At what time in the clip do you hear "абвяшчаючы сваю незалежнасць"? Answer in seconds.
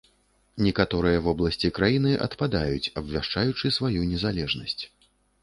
3.03-4.77